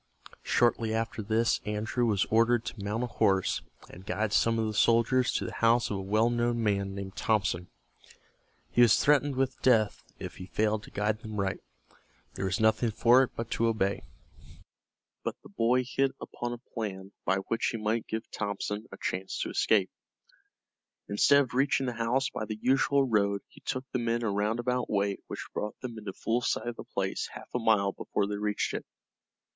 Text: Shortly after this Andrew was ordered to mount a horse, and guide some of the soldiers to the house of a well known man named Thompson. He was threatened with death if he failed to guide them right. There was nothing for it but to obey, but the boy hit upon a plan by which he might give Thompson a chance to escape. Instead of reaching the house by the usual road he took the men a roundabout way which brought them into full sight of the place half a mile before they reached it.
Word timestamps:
Shortly 0.41 0.95
after 0.95 1.21
this 1.21 1.61
Andrew 1.63 2.07
was 2.07 2.25
ordered 2.31 2.65
to 2.65 2.83
mount 2.83 3.03
a 3.03 3.05
horse, 3.05 3.61
and 3.87 4.03
guide 4.03 4.33
some 4.33 4.57
of 4.57 4.65
the 4.65 4.73
soldiers 4.73 5.31
to 5.33 5.45
the 5.45 5.53
house 5.53 5.91
of 5.91 5.97
a 5.97 6.01
well 6.01 6.31
known 6.31 6.63
man 6.63 6.95
named 6.95 7.15
Thompson. 7.15 7.67
He 8.71 8.81
was 8.81 8.97
threatened 8.99 9.35
with 9.35 9.61
death 9.61 10.03
if 10.17 10.37
he 10.37 10.47
failed 10.47 10.81
to 10.85 10.89
guide 10.89 11.19
them 11.19 11.39
right. 11.39 11.59
There 12.33 12.45
was 12.45 12.59
nothing 12.59 12.89
for 12.89 13.21
it 13.21 13.35
but 13.35 13.51
to 13.51 13.67
obey, 13.67 14.01
but 15.23 15.35
the 15.43 15.49
boy 15.49 15.83
hit 15.83 16.13
upon 16.19 16.51
a 16.51 16.57
plan 16.73 17.11
by 17.23 17.35
which 17.35 17.67
he 17.67 17.77
might 17.77 18.07
give 18.07 18.23
Thompson 18.31 18.87
a 18.91 18.97
chance 18.99 19.37
to 19.41 19.51
escape. 19.51 19.91
Instead 21.07 21.43
of 21.43 21.53
reaching 21.53 21.85
the 21.85 21.93
house 21.93 22.27
by 22.31 22.45
the 22.45 22.57
usual 22.59 23.05
road 23.07 23.41
he 23.47 23.61
took 23.61 23.85
the 23.91 23.99
men 23.99 24.23
a 24.23 24.31
roundabout 24.31 24.89
way 24.89 25.19
which 25.27 25.45
brought 25.53 25.79
them 25.81 25.99
into 25.99 26.11
full 26.13 26.41
sight 26.41 26.69
of 26.69 26.75
the 26.77 26.83
place 26.85 27.29
half 27.33 27.49
a 27.53 27.59
mile 27.59 27.91
before 27.91 28.25
they 28.25 28.37
reached 28.37 28.73
it. 28.73 28.87